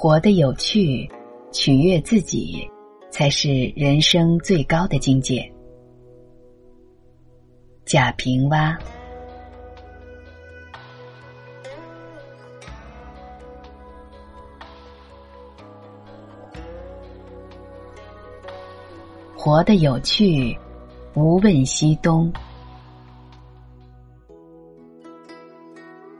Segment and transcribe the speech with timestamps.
[0.00, 1.10] 活得有趣，
[1.50, 2.64] 取悦自己，
[3.10, 5.52] 才是人生最高的境界。
[7.84, 8.76] 贾平凹。
[19.36, 20.56] 活得有趣，
[21.16, 22.32] 无问西东。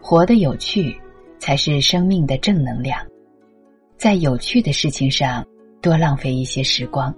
[0.03, 1.01] 活得有趣，
[1.39, 3.01] 才是生命的正能量。
[3.99, 5.45] 在有趣的事情上
[5.83, 7.13] 多浪费一些时光，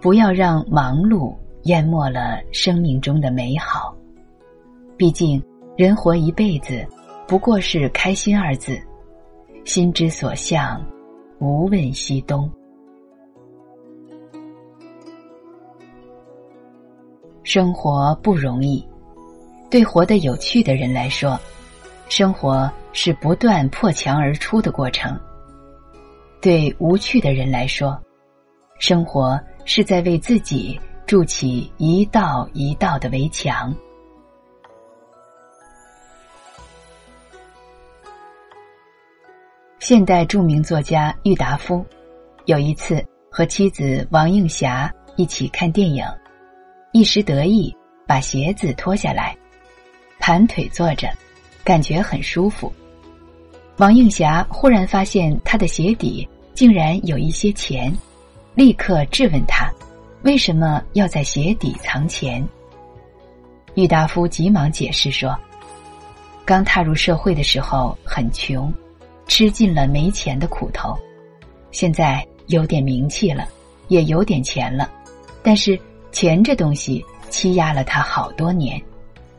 [0.00, 3.96] 不要让忙碌淹没了生命中的美好。
[4.96, 5.40] 毕竟，
[5.76, 6.84] 人活一辈子，
[7.28, 8.76] 不过是开心二字。
[9.64, 10.84] 心之所向，
[11.38, 12.50] 无问西东。
[17.44, 18.84] 生活不容易，
[19.70, 21.38] 对活得有趣的人来说。
[22.08, 25.16] 生活是不断破墙而出的过程。
[26.42, 27.96] 对无趣的人来说，
[28.80, 33.72] 生活是在为自己筑起一道一道的围墙。
[39.78, 41.86] 现代著名作家郁达夫
[42.46, 46.04] 有一次和妻子王映霞一起看电影，
[46.90, 47.72] 一时得意
[48.04, 49.36] 把鞋子脱下来，
[50.18, 51.08] 盘腿坐着。
[51.64, 52.72] 感觉很舒服。
[53.76, 57.92] 王映霞忽然发现他的鞋底竟然有一些钱，
[58.54, 59.72] 立刻质问他
[60.22, 62.46] ：“为什么要在鞋底藏钱？”
[63.74, 65.38] 郁达夫急忙解释说
[66.44, 68.72] ：“刚踏入社会的时候很穷，
[69.26, 70.96] 吃尽了没钱的苦头，
[71.70, 73.48] 现在有点名气了，
[73.88, 74.90] 也有点钱了，
[75.42, 75.78] 但是
[76.10, 78.80] 钱这东西欺压了他好多年，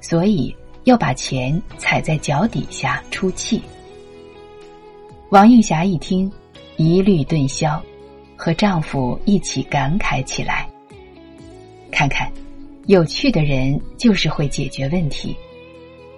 [0.01, 3.63] 所以。”要把钱踩在脚底下出气。
[5.29, 6.29] 王映霞一听，
[6.77, 7.81] 疑虑顿消，
[8.35, 10.67] 和丈夫一起感慨起来。
[11.91, 12.31] 看看，
[12.87, 15.35] 有趣的人就是会解决问题。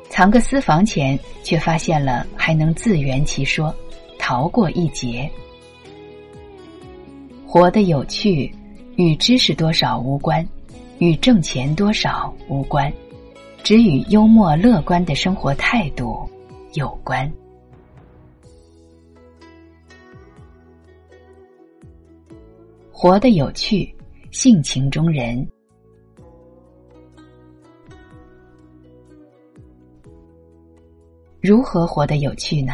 [0.10, 3.74] 藏个私房钱，却发现了还能自圆其说，
[4.18, 5.30] 逃过一劫。
[7.46, 8.54] 活得有趣，
[8.96, 10.48] 与知识多少无关，
[11.00, 12.92] 与挣钱多少无关。
[13.64, 16.30] 只与幽默乐观的生活态度
[16.74, 17.30] 有关。
[23.06, 23.96] 活得有趣，
[24.32, 25.48] 性情中人。
[31.40, 32.74] 如何活得有趣呢？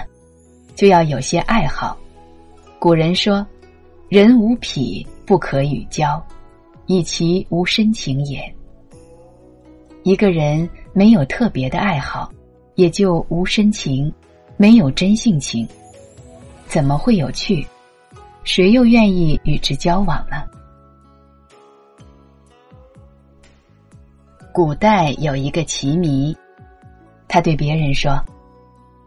[0.74, 1.98] 就要有些爱好。
[2.80, 3.46] 古人说
[4.08, 6.26] ：“人无癖不可与交，
[6.86, 8.42] 以其无深情也。”
[10.04, 10.66] 一个人。
[10.94, 12.32] 没有特别的爱好，
[12.76, 14.10] 也就无深情，
[14.56, 15.68] 没有真性情，
[16.68, 17.68] 怎么会有趣？
[18.44, 20.44] 谁又愿意与之交往呢？
[24.52, 26.36] 古代有一个奇迷，
[27.28, 28.22] 他对别人说：“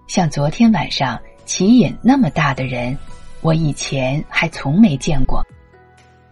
[0.08, 2.96] 像昨天晚上棋瘾那么大的人，
[3.42, 5.44] 我以前还从没见过。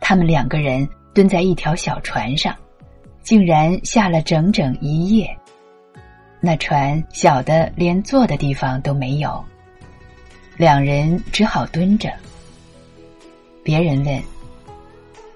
[0.01, 2.57] 他们两个人蹲在一条小船上，
[3.23, 5.29] 竟然下了整整一夜。”
[6.41, 9.45] 那船小的连坐的地方都没有，
[10.57, 12.11] 两人只好蹲着。
[13.63, 14.23] 别人问：“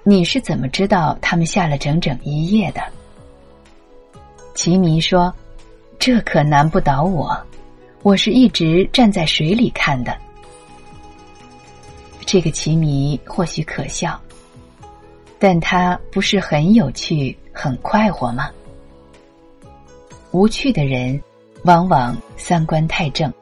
[0.02, 2.82] 你是怎么知道他们下了整整一夜的？”
[4.54, 5.32] 奇迷说
[5.98, 7.36] ：“这可难不倒我，
[8.02, 10.16] 我是一直站在水里看的。”
[12.26, 14.20] 这个奇迷或许可笑，
[15.38, 18.50] 但他不是很有趣、很快活吗？
[20.32, 21.22] 无趣的人，
[21.62, 23.32] 往往三观太正，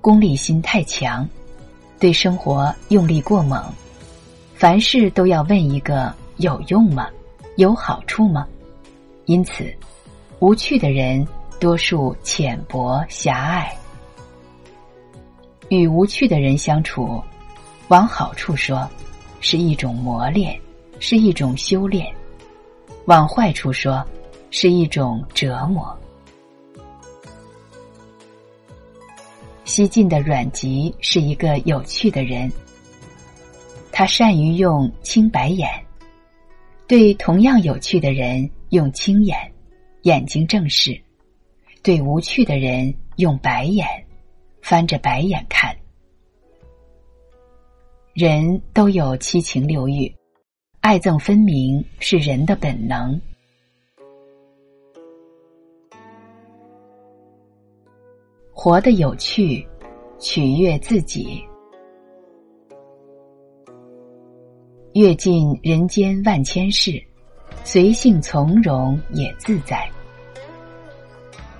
[0.00, 1.28] 功利心太强，
[2.00, 3.64] 对生活用力过猛，
[4.62, 7.08] 凡事都要问一个有用吗？
[7.56, 8.46] 有好处吗？
[9.24, 9.74] 因此，
[10.38, 11.26] 无趣的人
[11.58, 13.76] 多数浅薄狭隘。
[15.68, 17.20] 与无趣的人相处，
[17.88, 18.88] 往好处说，
[19.40, 20.56] 是一种磨练，
[21.00, 22.06] 是一种修炼；
[23.06, 24.06] 往坏处说，
[24.52, 25.92] 是一种折磨。
[29.64, 32.48] 西晋的阮籍是一个有趣的人，
[33.92, 35.68] 他善于用青白眼，
[36.88, 39.36] 对同样有趣的人用青眼，
[40.02, 40.98] 眼睛正视；
[41.82, 43.86] 对无趣的人用白眼，
[44.62, 45.76] 翻着白眼看。
[48.14, 50.10] 人都有七情六欲，
[50.80, 53.20] 爱憎分明是人的本能。
[58.52, 59.66] 活得有趣，
[60.18, 61.44] 取悦自己。
[64.94, 67.02] 阅尽人间万千事，
[67.64, 69.88] 随性从容也自在。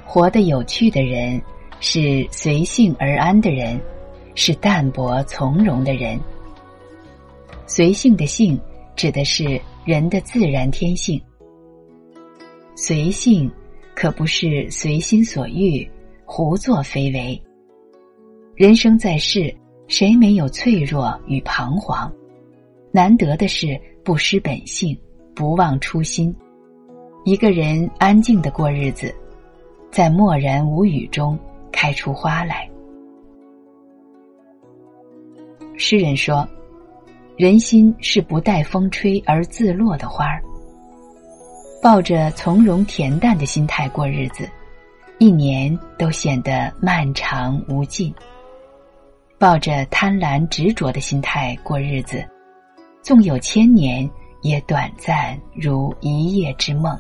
[0.05, 1.41] 活得有趣的人，
[1.81, 3.81] 是随性而安的人，
[4.35, 6.21] 是淡泊从容的人。
[7.67, 8.61] 随性的性，
[8.95, 11.19] 指的是人的自然天性。
[12.75, 13.51] 随性，
[13.95, 15.91] 可不是随心所欲、
[16.27, 17.43] 胡作非为。
[18.55, 19.55] 人生在世，
[19.89, 22.13] 谁没有脆弱与彷徨？
[22.93, 24.97] 难得的是不失本性，
[25.35, 26.35] 不忘初心。
[27.25, 29.15] 一个人安静的过日子，
[29.91, 31.39] 在默然无语中
[31.73, 32.69] 开出花来。
[35.79, 36.47] 诗人说
[37.37, 40.43] ：“人心是不待风吹而自落的花儿。”
[41.83, 44.49] 抱着从容恬淡的心态过日子，
[45.19, 48.13] 一年都显得漫长无尽；
[49.39, 52.25] 抱着贪婪执着的心态过日子，
[53.03, 54.09] 纵有千年，
[54.43, 56.97] 也短暂如一夜之梦。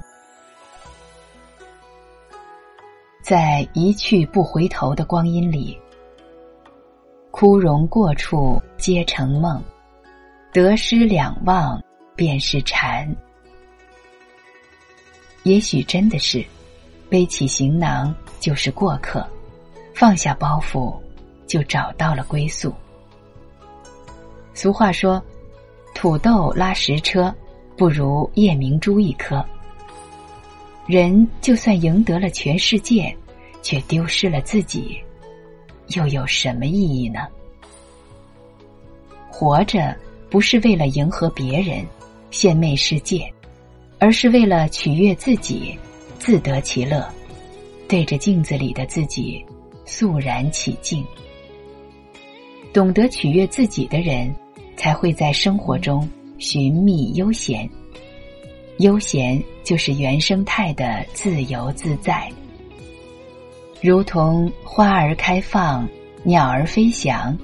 [3.23, 5.79] 在一去不回头的光阴里，
[7.31, 9.63] 枯荣过处皆成梦，
[10.53, 11.81] 得失两忘
[12.17, 13.09] 便是禅。
[15.45, 16.45] 也许真的是，
[17.09, 19.25] 背起行囊就是过客，
[19.95, 20.95] 放下包袱
[21.47, 22.75] 就找到了归宿。
[24.53, 25.23] 俗话说
[25.95, 27.35] ：“土豆拉十车，
[27.77, 29.45] 不如夜明珠一颗。”
[30.87, 33.15] 人就算赢得了全世界，
[33.63, 35.01] 却丢失了自己，
[35.95, 37.21] 又有什么意义呢？
[39.31, 39.97] 活着
[40.29, 41.87] 不是为了迎合别人，
[42.31, 43.33] 献媚世界。
[43.99, 45.79] 而是为了取悦自己，
[46.19, 47.09] 自得其乐，
[47.87, 49.47] 对着镜子里的自己
[49.85, 51.07] 肃然起敬。
[52.73, 54.35] 懂得取悦自己的人，
[54.77, 56.09] 才会在生活中
[56.39, 57.69] 寻觅悠闲。
[58.79, 62.29] 悠闲就是原生态的自由自在，
[63.81, 65.87] 如同花儿开放，
[66.25, 67.37] 鸟儿飞翔，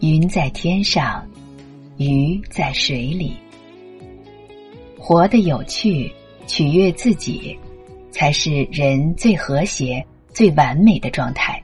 [0.00, 1.24] 云在天上，
[1.96, 3.36] 鱼在水里。
[4.98, 6.12] 活得有趣，
[6.46, 7.56] 取悦自己，
[8.10, 11.62] 才是人最和谐、最完美的状态，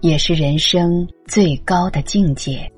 [0.00, 2.71] 也是人生最高的境界。